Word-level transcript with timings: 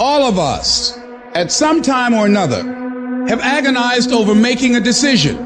All 0.00 0.22
of 0.22 0.38
us, 0.38 0.96
at 1.34 1.50
some 1.50 1.82
time 1.82 2.14
or 2.14 2.24
another, 2.24 2.62
have 3.28 3.40
agonized 3.40 4.12
over 4.12 4.32
making 4.32 4.76
a 4.76 4.80
decision. 4.80 5.36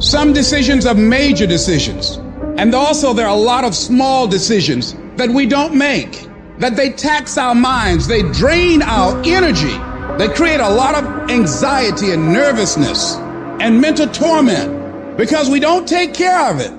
Some 0.00 0.32
decisions 0.32 0.86
are 0.86 0.94
major 0.94 1.46
decisions. 1.46 2.16
And 2.58 2.74
also 2.74 3.12
there 3.12 3.26
are 3.26 3.36
a 3.36 3.40
lot 3.40 3.62
of 3.62 3.76
small 3.76 4.26
decisions 4.26 4.96
that 5.14 5.28
we 5.28 5.46
don't 5.46 5.76
make, 5.76 6.26
that 6.58 6.74
they 6.74 6.90
tax 6.90 7.38
our 7.38 7.54
minds, 7.54 8.08
they 8.08 8.22
drain 8.32 8.82
our 8.82 9.22
energy, 9.24 9.76
they 10.18 10.28
create 10.34 10.60
a 10.60 10.68
lot 10.68 10.96
of 10.96 11.30
anxiety 11.30 12.10
and 12.10 12.32
nervousness 12.32 13.14
and 13.60 13.80
mental 13.80 14.08
torment 14.08 15.16
because 15.16 15.48
we 15.48 15.60
don't 15.60 15.86
take 15.86 16.12
care 16.12 16.50
of 16.50 16.58
it. 16.58 16.72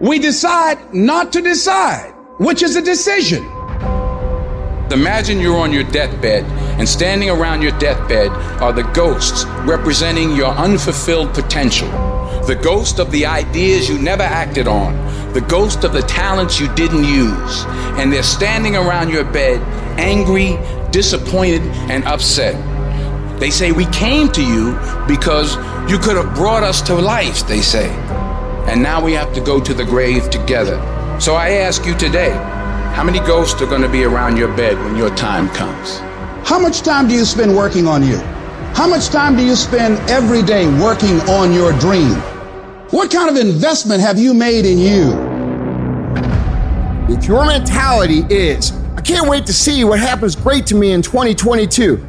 We 0.00 0.18
decide 0.18 0.94
not 0.94 1.30
to 1.34 1.42
decide, 1.42 2.14
which 2.38 2.62
is 2.62 2.74
a 2.74 2.82
decision. 2.82 3.44
Imagine 4.90 5.38
you're 5.38 5.58
on 5.58 5.70
your 5.70 5.84
deathbed, 5.84 6.44
and 6.78 6.88
standing 6.88 7.28
around 7.28 7.60
your 7.60 7.78
deathbed 7.78 8.30
are 8.62 8.72
the 8.72 8.84
ghosts 8.94 9.44
representing 9.66 10.34
your 10.34 10.50
unfulfilled 10.52 11.34
potential. 11.34 11.88
The 12.46 12.54
ghost 12.54 12.98
of 12.98 13.10
the 13.10 13.26
ideas 13.26 13.90
you 13.90 13.98
never 13.98 14.22
acted 14.22 14.66
on, 14.66 14.94
the 15.34 15.42
ghost 15.42 15.84
of 15.84 15.92
the 15.92 16.00
talents 16.00 16.58
you 16.58 16.74
didn't 16.74 17.04
use. 17.04 17.64
And 17.98 18.10
they're 18.10 18.22
standing 18.22 18.76
around 18.76 19.10
your 19.10 19.24
bed, 19.24 19.60
angry, 19.98 20.58
disappointed, 20.90 21.60
and 21.90 22.04
upset. 22.04 22.56
They 23.38 23.50
say, 23.50 23.72
We 23.72 23.84
came 23.86 24.32
to 24.32 24.42
you 24.42 24.72
because 25.06 25.56
you 25.90 25.98
could 25.98 26.16
have 26.16 26.34
brought 26.34 26.62
us 26.62 26.80
to 26.82 26.94
life, 26.94 27.46
they 27.46 27.60
say. 27.60 27.90
And 28.68 28.82
now 28.82 29.04
we 29.04 29.12
have 29.12 29.34
to 29.34 29.40
go 29.42 29.60
to 29.60 29.74
the 29.74 29.84
grave 29.84 30.30
together. 30.30 30.76
So 31.20 31.34
I 31.34 31.50
ask 31.50 31.84
you 31.84 31.94
today, 31.94 32.32
how 32.94 33.04
many 33.04 33.20
ghosts 33.20 33.60
are 33.62 33.66
going 33.66 33.82
to 33.82 33.88
be 33.88 34.04
around 34.04 34.36
your 34.36 34.48
bed 34.56 34.76
when 34.78 34.96
your 34.96 35.14
time 35.14 35.48
comes? 35.50 35.98
How 36.48 36.58
much 36.58 36.80
time 36.80 37.08
do 37.08 37.14
you 37.14 37.24
spend 37.24 37.54
working 37.54 37.86
on 37.86 38.02
you? 38.02 38.18
How 38.74 38.88
much 38.88 39.08
time 39.08 39.36
do 39.36 39.44
you 39.44 39.54
spend 39.56 39.98
every 40.10 40.42
day 40.42 40.66
working 40.80 41.20
on 41.28 41.52
your 41.52 41.72
dream? 41.78 42.14
What 42.90 43.10
kind 43.10 43.28
of 43.28 43.36
investment 43.36 44.00
have 44.00 44.18
you 44.18 44.34
made 44.34 44.64
in 44.64 44.78
you? 44.78 45.12
If 47.14 47.26
your 47.26 47.44
mentality 47.44 48.24
is, 48.30 48.72
I 48.96 49.00
can't 49.00 49.28
wait 49.28 49.46
to 49.46 49.52
see 49.52 49.84
what 49.84 50.00
happens 50.00 50.34
great 50.34 50.66
to 50.66 50.74
me 50.74 50.92
in 50.92 51.02
2022, 51.02 52.04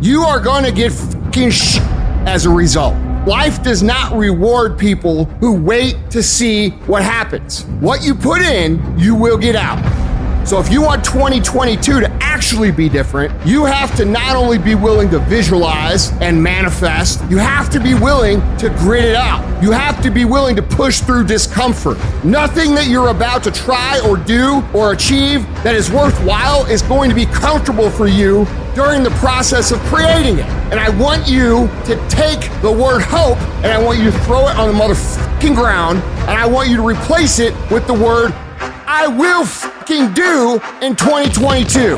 you 0.00 0.22
are 0.22 0.40
going 0.40 0.64
to 0.64 0.72
get 0.72 0.92
fucking 0.92 1.50
sh 1.50 1.78
as 2.26 2.46
a 2.46 2.50
result. 2.50 2.94
Life 3.26 3.62
does 3.62 3.82
not 3.82 4.16
reward 4.16 4.78
people 4.78 5.26
who 5.40 5.52
wait 5.52 5.96
to 6.10 6.22
see 6.22 6.70
what 6.86 7.02
happens. 7.02 7.64
What 7.80 8.02
you 8.02 8.14
put 8.14 8.42
in, 8.42 8.98
you 8.98 9.14
will 9.14 9.38
get 9.38 9.56
out. 9.56 10.01
So 10.44 10.58
if 10.58 10.70
you 10.72 10.82
want 10.82 11.04
2022 11.04 12.00
to 12.00 12.10
actually 12.20 12.72
be 12.72 12.88
different, 12.88 13.32
you 13.46 13.64
have 13.64 13.94
to 13.96 14.04
not 14.04 14.34
only 14.34 14.58
be 14.58 14.74
willing 14.74 15.08
to 15.10 15.20
visualize 15.20 16.10
and 16.20 16.42
manifest, 16.42 17.22
you 17.30 17.38
have 17.38 17.70
to 17.70 17.80
be 17.80 17.94
willing 17.94 18.40
to 18.58 18.68
grit 18.70 19.04
it 19.04 19.14
out. 19.14 19.62
You 19.62 19.70
have 19.70 20.02
to 20.02 20.10
be 20.10 20.24
willing 20.24 20.56
to 20.56 20.62
push 20.62 21.00
through 21.00 21.26
discomfort. 21.26 21.96
Nothing 22.24 22.74
that 22.74 22.88
you're 22.88 23.08
about 23.08 23.44
to 23.44 23.52
try 23.52 24.00
or 24.00 24.16
do 24.16 24.64
or 24.74 24.92
achieve 24.92 25.46
that 25.62 25.76
is 25.76 25.90
worthwhile 25.92 26.66
is 26.66 26.82
going 26.82 27.08
to 27.08 27.14
be 27.14 27.26
comfortable 27.26 27.88
for 27.88 28.08
you 28.08 28.44
during 28.74 29.04
the 29.04 29.10
process 29.10 29.70
of 29.70 29.78
creating 29.80 30.38
it. 30.38 30.46
And 30.72 30.80
I 30.80 30.88
want 30.98 31.28
you 31.28 31.68
to 31.84 32.08
take 32.08 32.50
the 32.62 32.72
word 32.72 33.02
hope 33.02 33.38
and 33.62 33.66
I 33.66 33.80
want 33.80 34.00
you 34.00 34.10
to 34.10 34.18
throw 34.20 34.48
it 34.48 34.56
on 34.56 34.68
the 34.68 34.74
motherfucking 34.74 35.54
ground 35.54 35.98
and 35.98 36.30
I 36.30 36.46
want 36.46 36.68
you 36.68 36.76
to 36.76 36.86
replace 36.86 37.38
it 37.38 37.54
with 37.70 37.86
the 37.86 37.94
word 37.94 38.32
I 38.94 39.06
will 39.06 39.46
fucking 39.46 40.12
do 40.12 40.60
in 40.82 40.94
2022. 40.96 41.96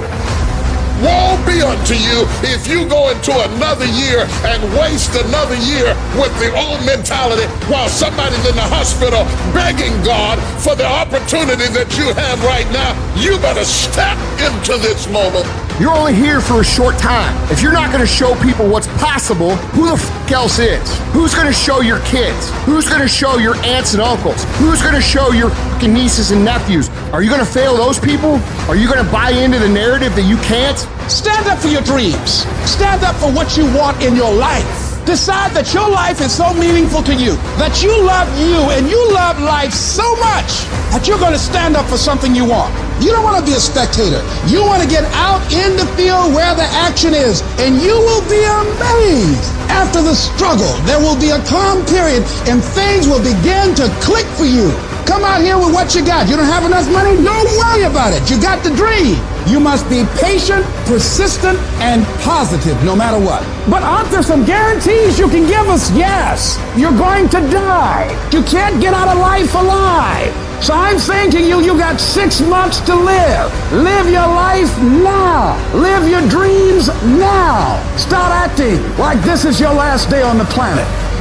Woe 1.02 1.34
be 1.42 1.58
unto 1.58 1.98
you 1.98 2.22
if 2.46 2.68
you 2.70 2.86
go 2.88 3.10
into 3.10 3.34
another 3.34 3.84
year 3.84 4.22
and 4.46 4.62
waste 4.78 5.10
another 5.26 5.58
year 5.66 5.90
with 6.14 6.30
the 6.38 6.54
old 6.54 6.86
mentality 6.86 7.50
while 7.66 7.88
somebody's 7.88 8.46
in 8.46 8.54
the 8.54 8.68
hospital 8.70 9.26
begging 9.50 9.90
God 10.06 10.38
for 10.62 10.76
the 10.76 10.86
opportunity 10.86 11.66
that 11.74 11.90
you 11.98 12.14
have 12.14 12.38
right 12.44 12.70
now. 12.70 12.94
You 13.18 13.38
better 13.42 13.64
step 13.64 14.14
into 14.38 14.78
this 14.78 15.10
moment. 15.10 15.50
You're 15.80 15.90
only 15.90 16.14
here 16.14 16.40
for 16.40 16.60
a 16.60 16.64
short 16.64 16.96
time. 16.98 17.34
If 17.50 17.60
you're 17.60 17.72
not 17.72 17.90
going 17.90 18.00
to 18.00 18.06
show 18.06 18.40
people 18.40 18.68
what's 18.68 18.86
possible, 18.98 19.56
who 19.74 19.86
the 19.86 19.94
f 19.94 20.30
else 20.30 20.60
is? 20.60 20.98
Who's 21.12 21.34
going 21.34 21.48
to 21.48 21.52
show 21.52 21.80
your 21.80 21.98
kids? 22.00 22.50
Who's 22.64 22.88
going 22.88 23.00
to 23.00 23.08
show 23.08 23.38
your 23.38 23.56
aunts 23.64 23.92
and 23.92 24.00
uncles? 24.00 24.44
Who's 24.58 24.80
going 24.80 24.94
to 24.94 25.00
show 25.00 25.32
your 25.32 25.50
nieces 25.82 26.30
and 26.30 26.44
nephews? 26.44 26.88
Are 27.12 27.22
you 27.24 27.28
going 27.28 27.44
to 27.44 27.52
fail 27.52 27.76
those 27.76 27.98
people? 27.98 28.36
Are 28.68 28.76
you 28.76 28.86
going 28.86 29.04
to 29.04 29.10
buy 29.10 29.30
into 29.30 29.58
the 29.58 29.68
narrative 29.68 30.14
that 30.14 30.28
you 30.28 30.36
can't? 30.38 30.78
Stand 31.10 31.48
up 31.48 31.58
for 31.58 31.68
your 31.68 31.82
dreams. 31.82 32.46
Stand 32.70 33.02
up 33.02 33.16
for 33.16 33.32
what 33.32 33.56
you 33.56 33.64
want 33.74 34.00
in 34.00 34.14
your 34.14 34.32
life. 34.32 34.83
Decide 35.04 35.52
that 35.52 35.68
your 35.76 35.88
life 35.88 36.20
is 36.24 36.32
so 36.32 36.48
meaningful 36.54 37.02
to 37.04 37.14
you, 37.14 37.36
that 37.60 37.84
you 37.84 37.92
love 37.92 38.24
you 38.40 38.56
and 38.72 38.88
you 38.88 38.96
love 39.12 39.38
life 39.38 39.72
so 39.72 40.16
much 40.16 40.64
that 40.96 41.04
you're 41.04 41.20
going 41.20 41.36
to 41.36 41.38
stand 41.38 41.76
up 41.76 41.84
for 41.92 42.00
something 42.00 42.34
you 42.34 42.48
want. 42.48 42.72
You 43.04 43.12
don't 43.12 43.22
want 43.22 43.36
to 43.36 43.44
be 43.44 43.52
a 43.52 43.60
spectator. 43.60 44.24
You 44.48 44.64
want 44.64 44.80
to 44.80 44.88
get 44.88 45.04
out 45.12 45.44
in 45.52 45.76
the 45.76 45.84
field 45.92 46.32
where 46.32 46.56
the 46.56 46.63
is, 47.02 47.42
and 47.58 47.82
you 47.82 47.98
will 47.98 48.22
be 48.30 48.38
amazed. 48.38 49.50
After 49.66 50.00
the 50.00 50.14
struggle, 50.14 50.70
there 50.86 51.00
will 51.00 51.18
be 51.18 51.30
a 51.30 51.42
calm 51.44 51.84
period, 51.86 52.22
and 52.46 52.62
things 52.62 53.08
will 53.08 53.18
begin 53.18 53.74
to 53.74 53.90
click 53.98 54.26
for 54.38 54.44
you. 54.46 54.70
Come 55.04 55.24
out 55.24 55.42
here 55.42 55.58
with 55.58 55.74
what 55.74 55.94
you 55.94 56.06
got. 56.06 56.28
You 56.28 56.36
don't 56.36 56.46
have 56.46 56.64
enough 56.64 56.90
money? 56.90 57.16
Don't 57.22 57.50
worry 57.58 57.82
about 57.82 58.14
it. 58.14 58.30
You 58.30 58.40
got 58.40 58.62
the 58.62 58.70
dream. 58.70 59.18
You 59.46 59.60
must 59.60 59.90
be 59.90 60.04
patient, 60.22 60.64
persistent, 60.86 61.58
and 61.82 62.06
positive 62.22 62.82
no 62.84 62.96
matter 62.96 63.18
what. 63.18 63.42
But 63.68 63.82
aren't 63.82 64.10
there 64.10 64.22
some 64.22 64.46
guarantees 64.46 65.18
you 65.18 65.28
can 65.28 65.46
give 65.46 65.68
us? 65.68 65.90
Yes. 65.92 66.56
You're 66.78 66.96
going 66.96 67.28
to 67.30 67.40
die. 67.50 68.08
You 68.32 68.42
can't 68.44 68.80
get 68.80 68.94
out 68.94 69.08
of 69.08 69.18
life 69.18 69.52
alive. 69.54 70.43
So 70.64 70.72
I'm 70.72 70.98
saying 70.98 71.30
to 71.32 71.42
you, 71.42 71.60
you 71.60 71.76
got 71.76 72.00
six 72.00 72.40
months 72.40 72.80
to 72.86 72.96
live. 72.96 73.52
Live 73.70 74.08
your 74.08 74.26
life 74.26 74.74
now. 74.80 75.60
Live 75.74 76.08
your 76.08 76.26
dreams 76.30 76.88
now. 77.04 77.76
Start 77.98 78.32
acting 78.32 78.80
like 78.96 79.20
this 79.20 79.44
is 79.44 79.60
your 79.60 79.74
last 79.74 80.08
day 80.08 80.22
on 80.22 80.38
the 80.38 80.46
planet. 80.46 81.13